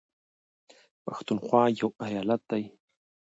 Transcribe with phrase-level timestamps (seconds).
[1.03, 2.63] پښنونخوا يو ايالت دى